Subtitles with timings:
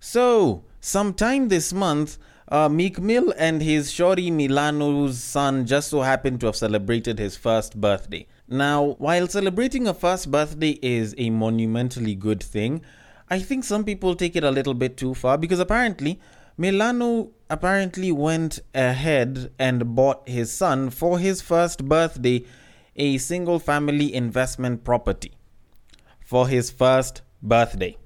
[0.00, 2.18] So, sometime this month,
[2.50, 7.36] uh, Meek Mill and his shorty Milano's son just so happened to have celebrated his
[7.36, 8.26] first birthday.
[8.46, 12.82] Now, while celebrating a first birthday is a monumentally good thing,
[13.28, 16.18] I think some people take it a little bit too far because apparently
[16.56, 22.44] Milano apparently went ahead and bought his son for his first birthday
[22.96, 25.32] a single family investment property
[26.24, 27.96] for his first birthday.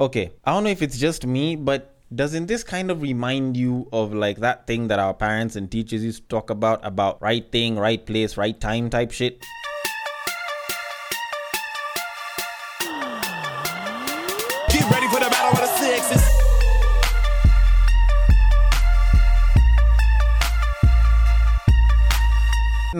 [0.00, 3.86] Okay, I don't know if it's just me, but doesn't this kind of remind you
[3.92, 7.52] of like that thing that our parents and teachers used to talk about about right
[7.52, 9.44] thing right place right time type shit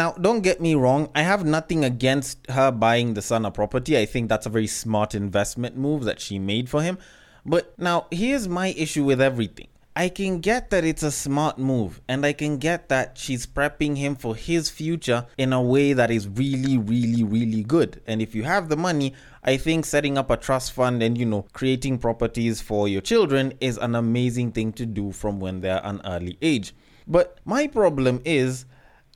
[0.00, 3.98] Now, don't get me wrong, I have nothing against her buying the son a property.
[3.98, 6.96] I think that's a very smart investment move that she made for him.
[7.44, 9.66] But now, here's my issue with everything.
[9.94, 13.98] I can get that it's a smart move, and I can get that she's prepping
[13.98, 18.00] him for his future in a way that is really, really, really good.
[18.06, 19.12] And if you have the money,
[19.44, 23.52] I think setting up a trust fund and, you know, creating properties for your children
[23.60, 26.74] is an amazing thing to do from when they're an early age.
[27.06, 28.64] But my problem is,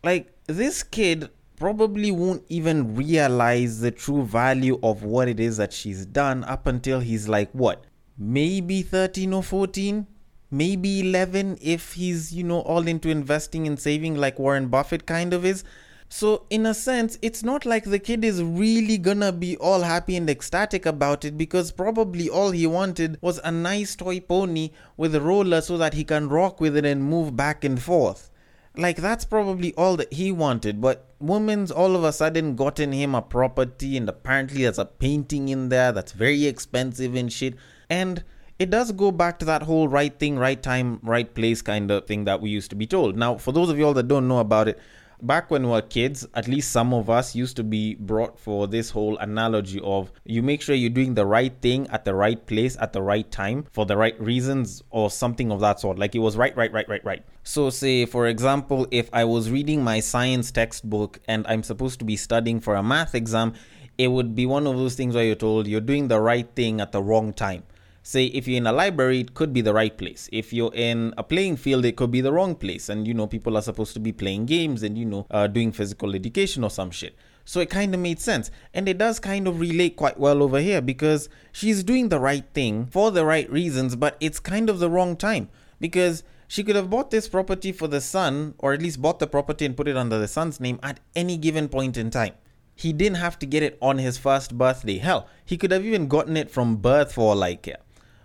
[0.02, 5.72] like, this kid probably won't even realize the true value of what it is that
[5.72, 7.84] she's done up until he's like, what,
[8.18, 10.06] maybe 13 or 14?
[10.50, 15.32] Maybe 11 if he's, you know, all into investing and saving like Warren Buffett kind
[15.32, 15.64] of is.
[16.10, 20.16] So, in a sense, it's not like the kid is really gonna be all happy
[20.16, 25.14] and ecstatic about it because probably all he wanted was a nice toy pony with
[25.14, 28.30] a roller so that he can rock with it and move back and forth.
[28.76, 33.14] Like, that's probably all that he wanted, but woman's all of a sudden gotten him
[33.14, 37.54] a property, and apparently there's a painting in there that's very expensive and shit.
[37.88, 38.24] And
[38.58, 42.06] it does go back to that whole right thing, right time, right place kind of
[42.06, 43.16] thing that we used to be told.
[43.16, 44.78] Now, for those of y'all that don't know about it,
[45.26, 48.66] back when we were kids, at least some of us used to be brought for
[48.66, 52.46] this whole analogy of you make sure you're doing the right thing at the right
[52.46, 55.98] place at the right time for the right reasons or something of that sort.
[55.98, 57.24] Like it was right, right, right, right, right.
[57.42, 62.04] So, say, for example, if I was reading my science textbook and I'm supposed to
[62.04, 63.54] be studying for a math exam,
[63.96, 66.80] it would be one of those things where you're told you're doing the right thing
[66.80, 67.62] at the wrong time
[68.06, 70.28] say if you're in a library it could be the right place.
[70.30, 72.90] If you're in a playing field it could be the wrong place.
[72.90, 75.72] And you know people are supposed to be playing games and you know uh, doing
[75.72, 77.16] physical education or some shit.
[77.46, 78.50] So it kind of made sense.
[78.74, 82.44] And it does kind of relate quite well over here because she's doing the right
[82.52, 85.48] thing for the right reasons but it's kind of the wrong time.
[85.80, 89.26] Because she could have bought this property for the son or at least bought the
[89.26, 92.34] property and put it under the son's name at any given point in time.
[92.76, 94.98] He didn't have to get it on his first birthday.
[94.98, 97.78] Hell, he could have even gotten it from birth for care.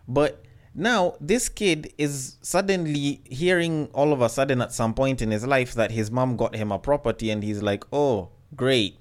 [0.10, 0.44] But
[0.74, 5.46] now this kid is suddenly hearing all of a sudden at some point in his
[5.46, 8.98] life that his mom got him a property and he's like, oh, great.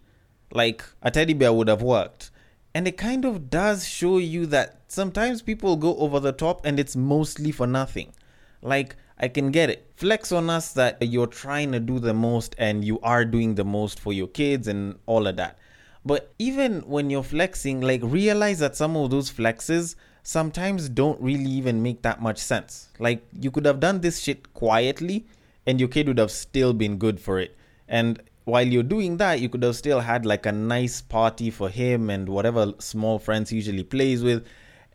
[0.52, 2.30] Like a teddy bear would have worked.
[2.74, 6.78] And it kind of does show you that sometimes people go over the top and
[6.78, 8.12] it's mostly for nothing.
[8.60, 9.90] Like, I can get it.
[9.96, 13.64] Flex on us that you're trying to do the most and you are doing the
[13.64, 15.58] most for your kids and all of that.
[16.04, 19.96] But even when you're flexing, like, realize that some of those flexes
[20.28, 22.90] sometimes don't really even make that much sense.
[22.98, 25.24] Like, you could have done this shit quietly
[25.66, 27.56] and your kid would have still been good for it.
[27.88, 31.70] And while you're doing that, you could have still had like a nice party for
[31.70, 34.46] him and whatever small friends usually plays with.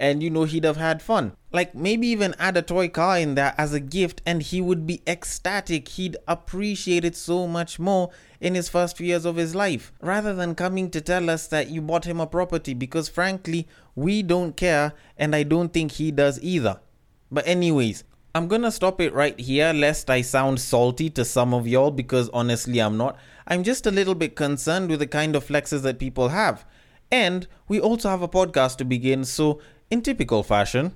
[0.03, 1.31] And you know, he'd have had fun.
[1.53, 4.85] Like maybe even add a toy car in there as a gift, and he would
[4.85, 5.87] be ecstatic.
[5.87, 8.09] He'd appreciate it so much more
[8.41, 11.69] in his first few years of his life, rather than coming to tell us that
[11.69, 13.65] you bought him a property because, frankly,
[13.95, 16.81] we don't care, and I don't think he does either.
[17.31, 18.03] But, anyways,
[18.35, 22.27] I'm gonna stop it right here lest I sound salty to some of y'all because
[22.33, 23.15] honestly I'm not.
[23.47, 26.65] I'm just a little bit concerned with the kind of flexes that people have.
[27.13, 29.59] And we also have a podcast to begin, so
[29.93, 30.91] in typical fashion,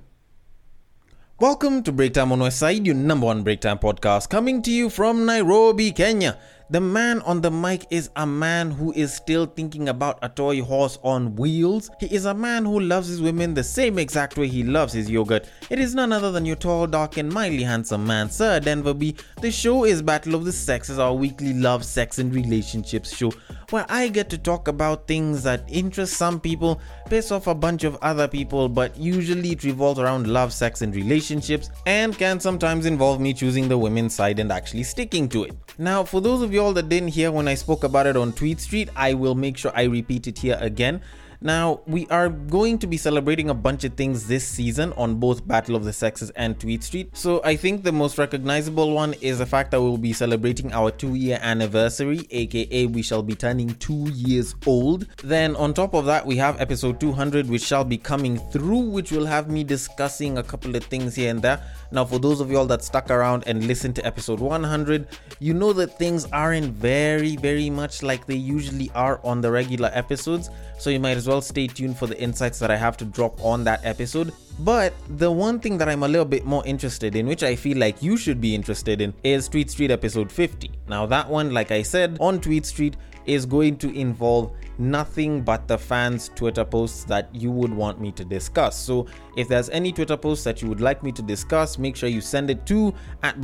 [1.39, 5.23] Welcome to Breaktime on West Side, your number one breaktime podcast, coming to you from
[5.23, 6.39] Nairobi, Kenya.
[6.69, 10.61] The man on the mic is a man who is still thinking about a toy
[10.61, 11.89] horse on wheels.
[11.97, 15.09] He is a man who loves his women the same exact way he loves his
[15.09, 15.47] yogurt.
[15.69, 19.15] It is none other than your tall, dark, and mildly handsome man, Sir Denver B.
[19.39, 23.31] The show is Battle of the Sexes, our weekly love, sex, and relationships show,
[23.69, 27.85] where I get to talk about things that interest some people, piss off a bunch
[27.85, 32.85] of other people, but usually it revolves around love, sex, and relationships, and can sometimes
[32.85, 35.53] involve me choosing the women's side and actually sticking to it.
[35.79, 38.59] Now, for those of y'all that didn't hear when I spoke about it on Tweet
[38.59, 41.01] Street, I will make sure I repeat it here again.
[41.39, 45.47] Now, we are going to be celebrating a bunch of things this season on both
[45.47, 47.15] Battle of the Sexes and Tweet Street.
[47.15, 50.89] So, I think the most recognizable one is the fact that we'll be celebrating our
[50.89, 55.05] two year anniversary, aka we shall be turning two years old.
[55.23, 59.11] Then, on top of that, we have episode 200, which shall be coming through, which
[59.11, 61.61] will have me discussing a couple of things here and there.
[61.91, 65.07] Now, for those of y'all that stuck around and listened to episode 100,
[65.39, 69.91] you know that things aren't very, very much like they usually are on the regular
[69.93, 70.49] episodes.
[70.79, 73.43] So you might as well stay tuned for the insights that I have to drop
[73.43, 74.33] on that episode.
[74.59, 77.77] But the one thing that I'm a little bit more interested in, which I feel
[77.77, 80.71] like you should be interested in, is Tweet Street episode 50.
[80.87, 85.67] Now, that one, like I said, on Tweet Street is going to involve nothing but
[85.67, 88.77] the fans' Twitter posts that you would want me to discuss.
[88.77, 92.09] So if there's any Twitter posts that you would like me to discuss, make sure
[92.09, 92.93] you send it to
[93.23, 93.39] at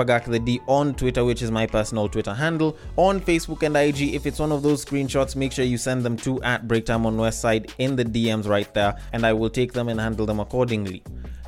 [0.46, 2.78] D on Twitter, which is my personal Twitter handle.
[2.98, 6.18] On Facebook and IG, if it's one of those screenshots, make sure you send them
[6.18, 9.90] to at Breaktime on Westside in the DMs right there, and I will take them
[9.90, 11.04] and handle them accordingly.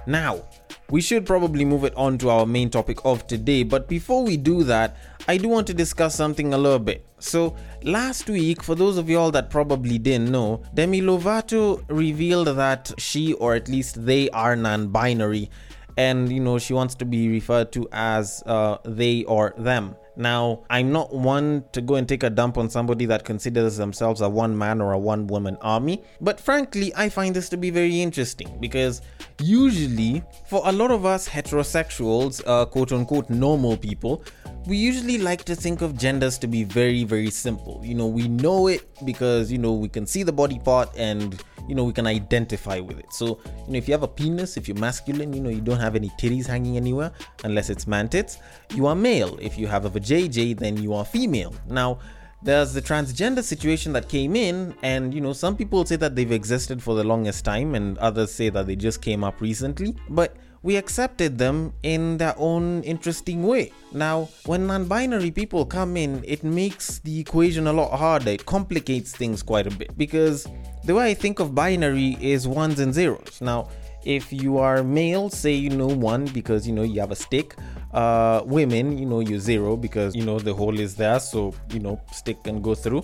[0.08, 0.44] Now,
[0.90, 4.38] we should probably move it on to our main topic of today, but before we
[4.38, 4.98] do that,
[5.28, 7.04] I do want to discuss something a little bit.
[7.18, 12.92] So, last week, for those of y'all that probably didn't know, Demi Lovato revealed that
[13.00, 15.50] she, or at least they, are non binary,
[15.98, 19.96] and you know, she wants to be referred to as uh, they or them.
[20.18, 24.22] Now, I'm not one to go and take a dump on somebody that considers themselves
[24.22, 27.70] a one man or a one woman army, but frankly, I find this to be
[27.70, 29.02] very interesting because
[29.42, 34.24] usually, for a lot of us heterosexuals, uh, quote unquote normal people,
[34.66, 37.82] we usually like to think of genders to be very, very simple.
[37.84, 41.44] You know, we know it because, you know, we can see the body part and,
[41.68, 43.12] you know, we can identify with it.
[43.12, 45.80] So, you know, if you have a penis, if you're masculine, you know, you don't
[45.80, 47.12] have any titties hanging anywhere
[47.44, 48.38] unless it's man tits,
[48.74, 49.38] you are male.
[49.42, 51.54] If you have a vajayjay, then you are female.
[51.68, 52.00] Now,
[52.42, 56.32] there's the transgender situation that came in and you know some people say that they've
[56.32, 60.36] existed for the longest time and others say that they just came up recently but
[60.66, 63.72] we accepted them in their own interesting way.
[63.94, 68.32] Now, when non binary people come in, it makes the equation a lot harder.
[68.32, 70.48] It complicates things quite a bit because
[70.84, 73.42] the way I think of binary is ones and zeros.
[73.42, 73.70] Now,
[74.06, 77.56] if you are male, say you know one because you know you have a stick.
[77.94, 81.80] Uh, women, you know you're zero because you know the hole is there, so you
[81.80, 83.04] know stick can go through.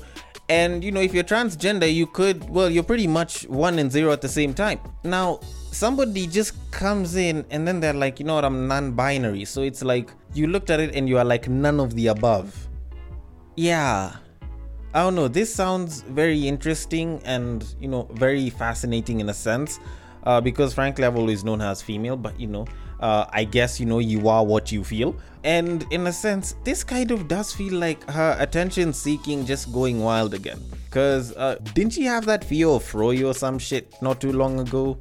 [0.51, 4.11] And you know if you're transgender, you could well you're pretty much one and zero
[4.11, 4.79] at the same time.
[5.05, 5.39] Now
[5.71, 9.45] somebody just comes in and then they're like, you know what, I'm non binary.
[9.45, 12.67] So it's like you looked at it and you are like none of the above.
[13.55, 14.17] Yeah.
[14.93, 15.29] I don't know.
[15.29, 19.79] This sounds very interesting and, you know, very fascinating in a sense.
[20.23, 22.67] Uh, because frankly, I've always known her as female, but you know,
[23.01, 25.15] uh, I guess you know you are what you feel.
[25.43, 30.01] And in a sense, this kind of does feel like her attention seeking just going
[30.01, 30.59] wild again.
[30.91, 34.59] Cause uh, didn't she have that fear of Froyo or some shit not too long
[34.59, 34.99] ago?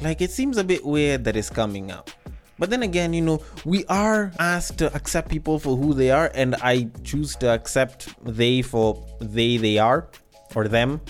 [0.00, 2.10] Like it seems a bit weird that it's coming up.
[2.58, 6.30] But then again, you know, we are asked to accept people for who they are,
[6.34, 10.08] and I choose to accept they for they they are,
[10.54, 11.00] or them,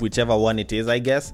[0.00, 1.32] whichever one it is, I guess.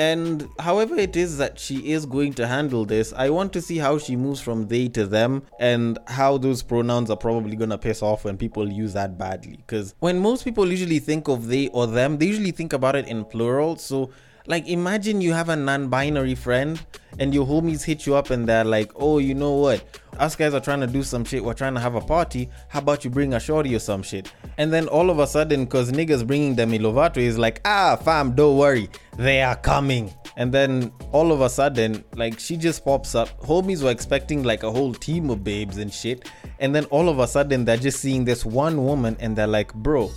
[0.00, 3.76] And however it is that she is going to handle this, I want to see
[3.76, 7.76] how she moves from they to them and how those pronouns are probably going to
[7.76, 9.58] piss off when people use that badly.
[9.58, 13.08] Because when most people usually think of they or them, they usually think about it
[13.08, 13.76] in plural.
[13.76, 14.08] So
[14.46, 16.80] like, imagine you have a non binary friend
[17.18, 19.84] and your homies hit you up and they're like, oh, you know what?
[20.18, 21.44] Us guys are trying to do some shit.
[21.44, 22.48] We're trying to have a party.
[22.68, 24.32] How about you bring a shorty or some shit?
[24.58, 28.34] And then all of a sudden, because niggas bringing Demi Lovato is like, ah, fam,
[28.34, 28.90] don't worry.
[29.16, 30.12] They are coming.
[30.36, 33.40] And then all of a sudden, like, she just pops up.
[33.40, 36.28] Homies were expecting like a whole team of babes and shit.
[36.58, 39.72] And then all of a sudden, they're just seeing this one woman and they're like,
[39.74, 40.10] bro,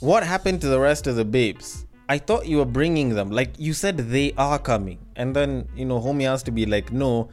[0.00, 1.86] what happened to the rest of the babes?
[2.10, 3.30] I thought you were bringing them.
[3.30, 4.98] Like you said, they are coming.
[5.14, 7.28] And then, you know, homie has to be like, no,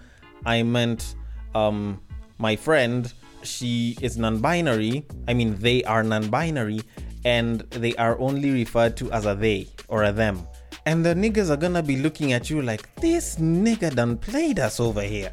[0.45, 1.15] I meant
[1.55, 1.99] um,
[2.37, 5.03] my friend, she is non binary.
[5.27, 6.81] I mean, they are non binary.
[7.25, 10.47] And they are only referred to as a they or a them.
[10.85, 14.79] And the niggas are gonna be looking at you like, this nigga done played us
[14.79, 15.31] over here.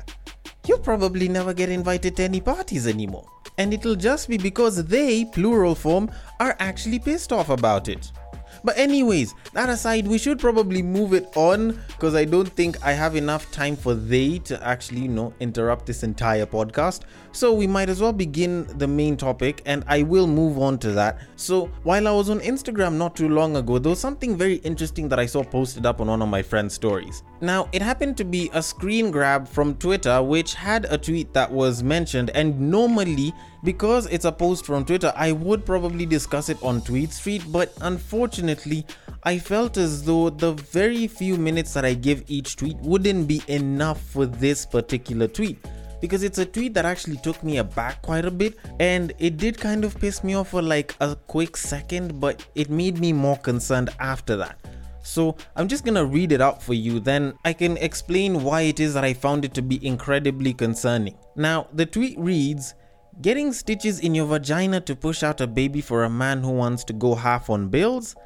[0.66, 3.28] You'll probably never get invited to any parties anymore.
[3.58, 6.10] And it'll just be because they, plural form,
[6.40, 8.10] are actually pissed off about it.
[8.64, 12.92] But anyways, that aside, we should probably move it on because I don't think I
[12.92, 17.02] have enough time for they to actually, you know, interrupt this entire podcast.
[17.33, 20.92] So we might as well begin the main topic and I will move on to
[20.92, 21.18] that.
[21.37, 25.11] So while I was on Instagram not too long ago, there was something very interesting
[25.11, 27.23] that I saw posted up on one of my friend's stories.
[27.42, 31.50] Now, it happened to be a screen grab from Twitter which had a tweet that
[31.50, 36.62] was mentioned and normally because it's a post from Twitter, I would probably discuss it
[36.62, 38.87] on Tweet Street, but unfortunately unfortunately,
[39.23, 43.42] I felt as though the very few minutes that I give each tweet wouldn't be
[43.49, 45.59] enough for this particular tweet
[46.00, 49.59] because it's a tweet that actually took me aback quite a bit and it did
[49.59, 53.38] kind of piss me off for like a quick second, but it made me more
[53.38, 54.59] concerned after that.
[55.02, 58.80] So I'm just gonna read it out for you, then I can explain why it
[58.80, 61.16] is that I found it to be incredibly concerning.
[61.37, 62.75] Now, the tweet reads
[63.23, 66.83] Getting stitches in your vagina to push out a baby for a man who wants
[66.85, 68.16] to go half on bills?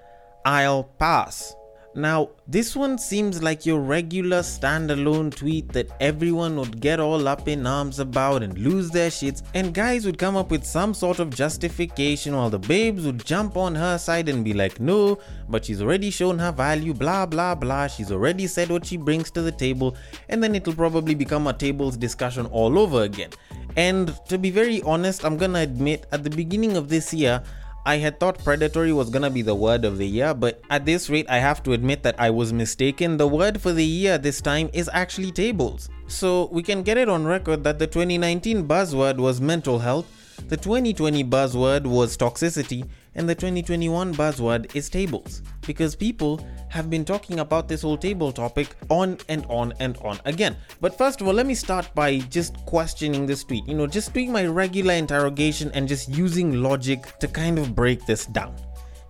[0.46, 1.54] I'll pass.
[1.94, 7.48] Now, this one seems like your regular standalone tweet that everyone would get all up
[7.48, 11.18] in arms about and lose their shits, and guys would come up with some sort
[11.18, 15.18] of justification while the babes would jump on her side and be like, no,
[15.48, 19.30] but she's already shown her value, blah blah blah, she's already said what she brings
[19.30, 19.96] to the table,
[20.28, 23.30] and then it'll probably become a tables discussion all over again.
[23.76, 27.42] And to be very honest, I'm gonna admit, at the beginning of this year,
[27.88, 31.08] I had thought predatory was gonna be the word of the year, but at this
[31.08, 33.16] rate, I have to admit that I was mistaken.
[33.16, 35.88] The word for the year this time is actually tables.
[36.06, 40.04] So we can get it on record that the 2019 buzzword was mental health,
[40.48, 42.86] the 2020 buzzword was toxicity,
[43.18, 45.42] and the 2021 buzzword is tables.
[45.66, 50.20] Because people have been talking about this whole table topic on and on and on
[50.24, 50.56] again.
[50.80, 53.66] But first of all, let me start by just questioning this tweet.
[53.66, 58.06] You know, just doing my regular interrogation and just using logic to kind of break
[58.06, 58.54] this down.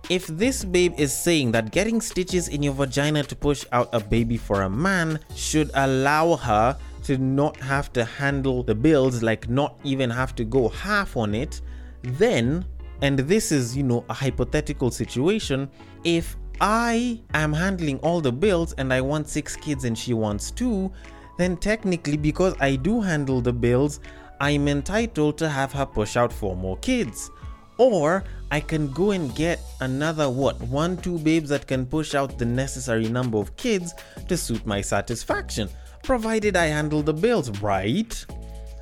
[0.09, 3.99] If this babe is saying that getting stitches in your vagina to push out a
[3.99, 9.49] baby for a man should allow her to not have to handle the bills, like
[9.49, 11.61] not even have to go half on it,
[12.01, 12.65] then,
[13.01, 15.69] and this is, you know, a hypothetical situation,
[16.03, 20.51] if I am handling all the bills and I want six kids and she wants
[20.51, 20.91] two,
[21.37, 24.01] then technically, because I do handle the bills,
[24.41, 27.31] I'm entitled to have her push out four more kids.
[27.77, 32.37] Or I can go and get another what, one, two babes that can push out
[32.37, 33.93] the necessary number of kids
[34.27, 35.69] to suit my satisfaction,
[36.03, 38.25] provided I handle the bills, right?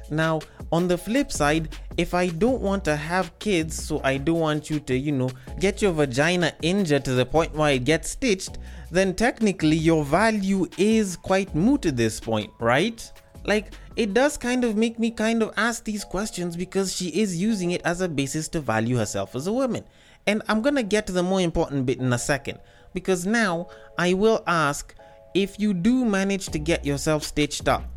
[0.10, 4.40] Now, on the flip side, if I don't want to have kids, so I don't
[4.40, 8.12] want you to, you know, get your vagina injured to the point where it gets
[8.12, 8.58] stitched,
[8.92, 13.12] then technically your value is quite moot at this point, right?
[13.46, 17.42] Like, it does kind of make me kind of ask these questions because she is
[17.42, 19.86] using it as a basis to value herself as a woman.
[20.28, 22.60] And I'm gonna get to the more important bit in a second
[22.94, 24.94] because now I will ask
[25.34, 27.97] if you do manage to get yourself stitched up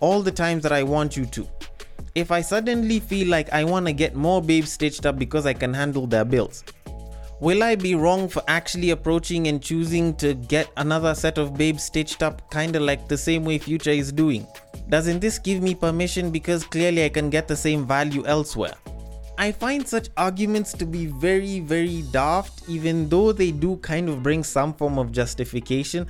[0.00, 1.48] all the times that I want you to.
[2.14, 5.52] If I suddenly feel like I want to get more babes stitched up because I
[5.52, 6.64] can handle their bills,
[7.40, 11.84] will I be wrong for actually approaching and choosing to get another set of babes
[11.84, 14.46] stitched up kinda like the same way Future is doing?
[14.88, 18.74] Doesn't this give me permission because clearly I can get the same value elsewhere?
[19.38, 24.22] I find such arguments to be very, very daft, even though they do kind of
[24.22, 26.06] bring some form of justification.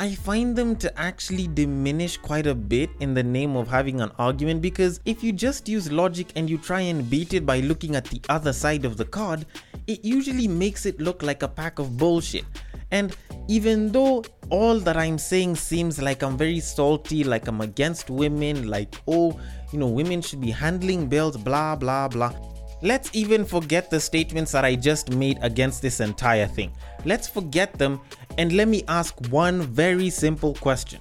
[0.00, 4.10] I find them to actually diminish quite a bit in the name of having an
[4.18, 7.94] argument because if you just use logic and you try and beat it by looking
[7.94, 9.44] at the other side of the card,
[9.86, 12.46] it usually makes it look like a pack of bullshit.
[12.90, 13.14] And
[13.48, 18.68] even though all that I'm saying seems like I'm very salty, like I'm against women,
[18.68, 19.38] like, oh,
[19.70, 22.32] you know, women should be handling bills, blah, blah, blah.
[22.82, 26.72] Let's even forget the statements that I just made against this entire thing.
[27.04, 28.00] Let's forget them
[28.38, 31.00] and let me ask one very simple question.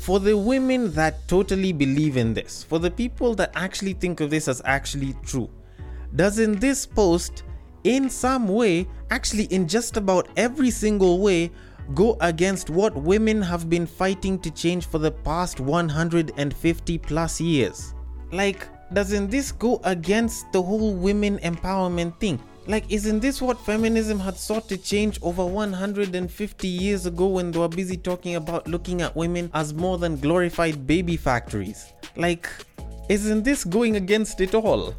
[0.00, 4.30] For the women that totally believe in this, for the people that actually think of
[4.30, 5.50] this as actually true,
[6.16, 7.42] doesn't this post
[7.84, 11.50] in some way, actually in just about every single way,
[11.94, 17.94] go against what women have been fighting to change for the past 150 plus years?
[18.32, 22.40] Like, doesn't this go against the whole women empowerment thing?
[22.66, 27.58] Like, isn't this what feminism had sought to change over 150 years ago when they
[27.58, 31.92] were busy talking about looking at women as more than glorified baby factories?
[32.16, 32.48] Like,
[33.08, 34.94] isn't this going against it all?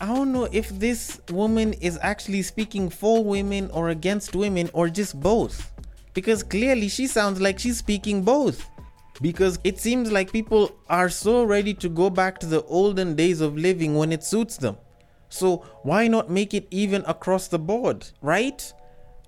[0.00, 4.90] I don't know if this woman is actually speaking for women or against women or
[4.90, 5.72] just both.
[6.12, 8.68] Because clearly she sounds like she's speaking both
[9.20, 13.40] because it seems like people are so ready to go back to the olden days
[13.40, 14.76] of living when it suits them.
[15.28, 18.72] So why not make it even across the board, right?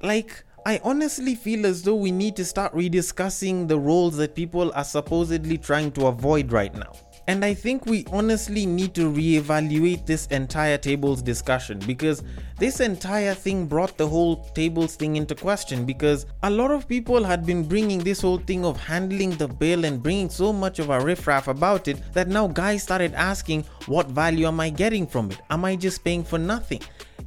[0.03, 4.73] Like, I honestly feel as though we need to start rediscussing the roles that people
[4.75, 6.93] are supposedly trying to avoid right now.
[7.29, 12.23] And I think we honestly need to reevaluate this entire tables discussion because
[12.59, 17.25] this entire thing brought the whole tables thing into question because a lot of people
[17.25, 20.91] had been bringing this whole thing of handling the bill and bringing so much of
[20.91, 25.33] a riffraff about it that now guys started asking, what value am I getting from
[25.33, 25.41] it?
[25.51, 26.81] Am I just paying for nothing?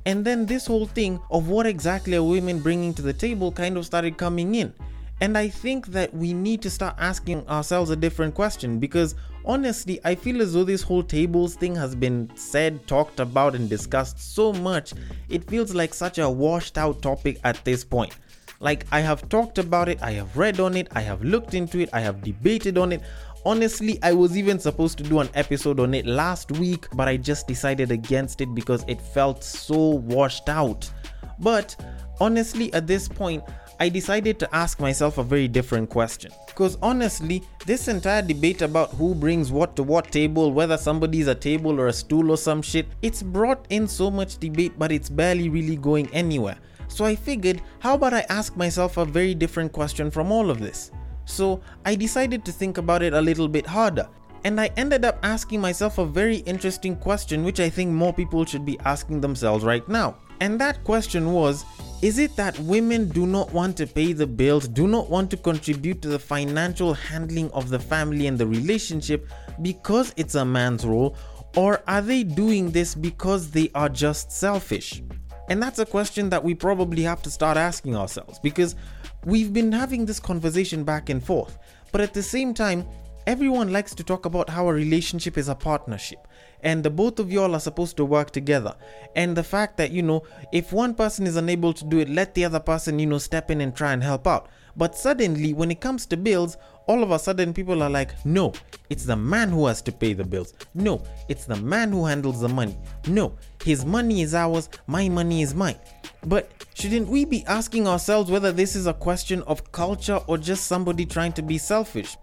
[0.05, 3.75] And then this whole thing of what exactly are women bringing to the table kind
[3.75, 4.73] of started coming in.
[5.21, 9.15] And I think that we need to start asking ourselves a different question because
[9.45, 13.69] honestly, I feel as though this whole tables thing has been said, talked about, and
[13.69, 14.93] discussed so much,
[15.29, 18.15] it feels like such a washed out topic at this point.
[18.59, 21.79] Like, I have talked about it, I have read on it, I have looked into
[21.79, 23.01] it, I have debated on it.
[23.45, 27.15] Honestly, I was even supposed to do an episode on it last week, but I
[27.15, 30.91] just decided against it because it felt so washed out.
[31.39, 31.75] But
[32.19, 33.43] honestly, at this point,
[33.81, 36.31] I decided to ask myself a very different question.
[36.47, 41.35] Because honestly, this entire debate about who brings what to what table, whether somebody's a
[41.35, 45.09] table or a stool or some shit, it's brought in so much debate, but it's
[45.09, 46.57] barely really going anywhere.
[46.89, 50.59] So I figured, how about I ask myself a very different question from all of
[50.59, 50.91] this?
[51.23, 54.09] So I decided to think about it a little bit harder.
[54.43, 58.43] And I ended up asking myself a very interesting question, which I think more people
[58.45, 60.17] should be asking themselves right now.
[60.41, 61.63] And that question was
[62.01, 65.37] Is it that women do not want to pay the bills, do not want to
[65.37, 69.27] contribute to the financial handling of the family and the relationship
[69.61, 71.17] because it's a man's role,
[71.57, 75.03] or are they doing this because they are just selfish?
[75.49, 78.77] And that's a question that we probably have to start asking ourselves because
[79.25, 81.57] we've been having this conversation back and forth.
[81.91, 82.85] But at the same time,
[83.29, 86.27] everyone likes to talk about how a relationship is a partnership
[86.63, 88.75] and the both of y'all are supposed to work together.
[89.15, 92.33] And the fact that you know if one person is unable to do it let
[92.33, 94.49] the other person you know step in and try and help out.
[94.75, 96.57] But suddenly when it comes to bills
[96.87, 98.51] all of a sudden people are like no
[98.89, 100.55] it's the man who has to pay the bills.
[100.73, 102.79] No it's the man who handles the money.
[103.07, 105.77] No his money is ours my money is mine.
[106.25, 110.65] But shouldn't we be asking ourselves whether this is a question of culture or just
[110.65, 112.17] somebody trying to be selfish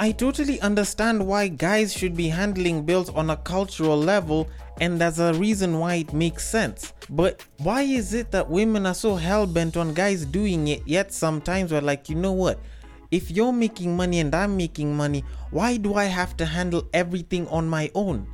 [0.00, 4.48] I totally understand why guys should be handling bills on a cultural level,
[4.80, 6.92] and there's a reason why it makes sense.
[7.10, 11.12] But why is it that women are so hell bent on guys doing it, yet
[11.12, 12.60] sometimes we're like, you know what?
[13.10, 17.48] If you're making money and I'm making money, why do I have to handle everything
[17.48, 18.28] on my own?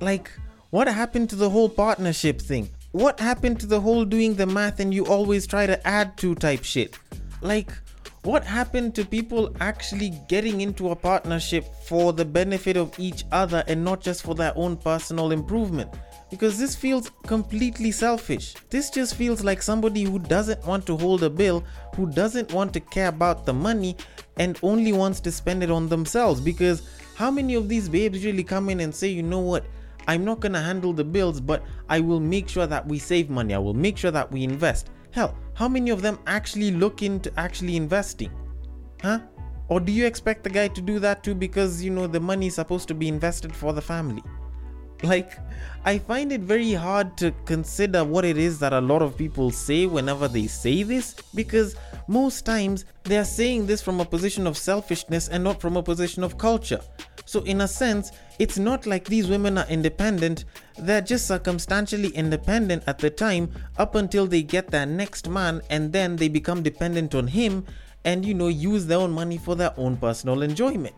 [0.00, 0.32] Like,
[0.70, 2.70] what happened to the whole partnership thing?
[2.90, 6.34] What happened to the whole doing the math and you always try to add to
[6.34, 6.98] type shit?
[7.40, 7.72] Like,
[8.24, 13.62] what happened to people actually getting into a partnership for the benefit of each other
[13.68, 15.90] and not just for their own personal improvement?
[16.30, 18.54] Because this feels completely selfish.
[18.70, 22.72] This just feels like somebody who doesn't want to hold a bill, who doesn't want
[22.72, 23.94] to care about the money,
[24.38, 26.40] and only wants to spend it on themselves.
[26.40, 29.64] Because how many of these babes really come in and say, you know what?
[30.08, 33.54] I'm not gonna handle the bills, but I will make sure that we save money.
[33.54, 34.90] I will make sure that we invest.
[35.12, 38.30] Hell, how many of them actually look into actually investing?
[39.02, 39.20] Huh?
[39.68, 42.48] Or do you expect the guy to do that too because you know the money
[42.48, 44.22] is supposed to be invested for the family?
[45.14, 45.38] Like,
[45.84, 49.50] I find it very hard to consider what it is that a lot of people
[49.50, 51.76] say whenever they say this because
[52.08, 55.82] most times they are saying this from a position of selfishness and not from a
[55.82, 56.80] position of culture.
[57.26, 60.46] So, in a sense, it's not like these women are independent,
[60.78, 65.92] they're just circumstantially independent at the time up until they get their next man and
[65.92, 67.66] then they become dependent on him
[68.06, 70.94] and, you know, use their own money for their own personal enjoyment.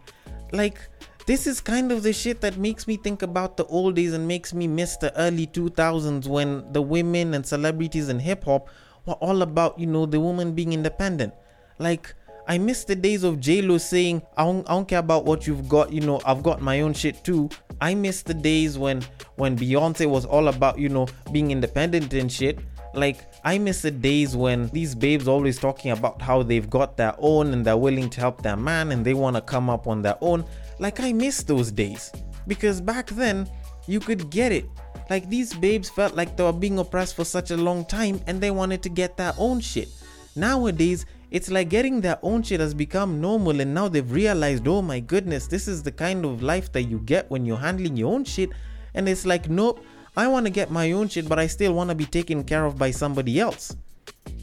[0.53, 0.79] Like,
[1.27, 4.27] this is kind of the shit that makes me think about the old days and
[4.29, 8.69] makes me miss the early 2000s when the women and celebrities in hip hop
[9.07, 11.35] were all about, you know, the woman being independent.
[11.79, 12.15] Like,
[12.47, 15.69] I miss the days of JLo saying, I don't, I don't care about what you've
[15.69, 17.51] got, you know, I've got my own shit too.
[17.81, 19.03] I miss the days when
[19.35, 22.61] when Beyonce was all about, you know, being independent and shit.
[22.95, 27.15] Like, I miss the days when these babes always talking about how they've got their
[27.19, 30.03] own and they're willing to help their man and they want to come up on
[30.03, 30.45] their own.
[30.79, 32.13] Like, I miss those days.
[32.47, 33.49] Because back then,
[33.87, 34.67] you could get it.
[35.11, 38.41] Like, these babes felt like they were being oppressed for such a long time and
[38.41, 39.89] they wanted to get their own shit.
[40.35, 44.83] Nowadays, it's like getting their own shit has become normal and now they've realized, oh
[44.83, 48.13] my goodness, this is the kind of life that you get when you're handling your
[48.13, 48.51] own shit.
[48.95, 49.85] And it's like, nope,
[50.17, 52.65] I want to get my own shit, but I still want to be taken care
[52.65, 53.77] of by somebody else.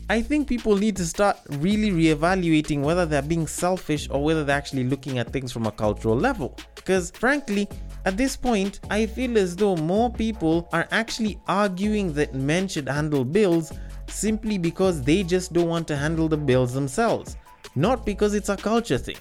[0.09, 4.57] I think people need to start really reevaluating whether they're being selfish or whether they're
[4.57, 6.57] actually looking at things from a cultural level.
[6.75, 7.69] Because frankly,
[8.05, 12.89] at this point, I feel as though more people are actually arguing that men should
[12.89, 13.71] handle bills
[14.07, 17.37] simply because they just don't want to handle the bills themselves,
[17.75, 19.17] not because it's a culture thing.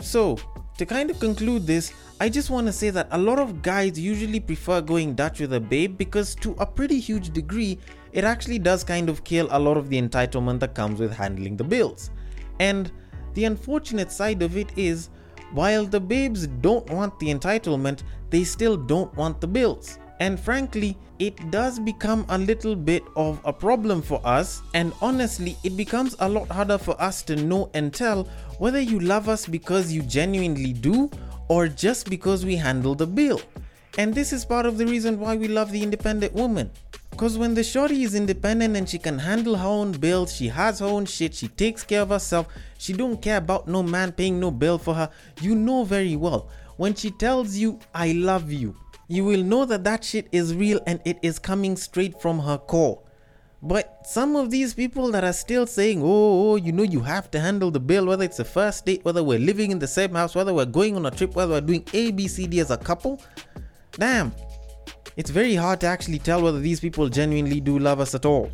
[0.00, 0.38] So,
[0.78, 3.98] to kind of conclude this, I just want to say that a lot of guys
[3.98, 7.78] usually prefer going Dutch with a babe because, to a pretty huge degree,
[8.12, 11.56] it actually does kind of kill a lot of the entitlement that comes with handling
[11.56, 12.10] the bills.
[12.60, 12.92] And
[13.34, 15.08] the unfortunate side of it is,
[15.52, 19.98] while the babes don't want the entitlement, they still don't want the bills.
[20.20, 24.62] And frankly, it does become a little bit of a problem for us.
[24.72, 28.24] And honestly, it becomes a lot harder for us to know and tell
[28.58, 31.10] whether you love us because you genuinely do
[31.48, 33.40] or just because we handle the bill.
[33.98, 36.70] And this is part of the reason why we love the independent woman.
[37.16, 40.80] Cause when the shorty is independent and she can handle her own bills, she has
[40.80, 42.48] her own shit, she takes care of herself,
[42.78, 46.48] she don't care about no man paying no bill for her, you know very well.
[46.78, 48.74] When she tells you, I love you,
[49.08, 52.58] you will know that that shit is real and it is coming straight from her
[52.58, 53.02] core.
[53.64, 57.30] But some of these people that are still saying, oh, oh, you know, you have
[57.30, 60.14] to handle the bill, whether it's a first date, whether we're living in the same
[60.14, 62.72] house, whether we're going on a trip, whether we're doing A, B, C, D as
[62.72, 63.22] a couple,
[63.92, 64.32] damn,
[65.16, 68.50] it's very hard to actually tell whether these people genuinely do love us at all.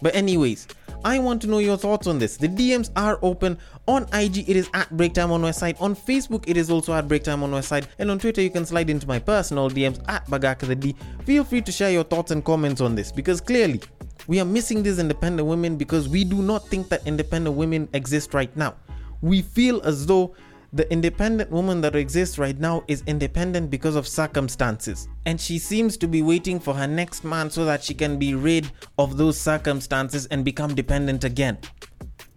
[0.00, 0.68] But, anyways,
[1.04, 2.36] I want to know your thoughts on this.
[2.36, 3.58] The DMs are open.
[3.86, 5.80] On IG, it is at Breaktime on Westside.
[5.80, 7.86] On Facebook, it is also at Breaktime on Westside.
[7.98, 10.94] And on Twitter, you can slide into my personal DMs at Bagaka.
[11.24, 13.80] Feel free to share your thoughts and comments on this because clearly,
[14.26, 18.34] we are missing these independent women because we do not think that independent women exist
[18.34, 18.74] right now.
[19.22, 20.34] We feel as though
[20.72, 25.08] the independent woman that exists right now is independent because of circumstances.
[25.24, 28.34] And she seems to be waiting for her next man so that she can be
[28.34, 31.58] rid of those circumstances and become dependent again.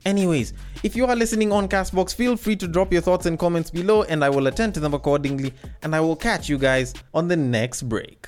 [0.05, 3.69] Anyways, if you are listening on Castbox, feel free to drop your thoughts and comments
[3.69, 5.53] below and I will attend to them accordingly.
[5.83, 8.27] And I will catch you guys on the next break.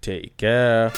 [0.00, 0.92] Take care.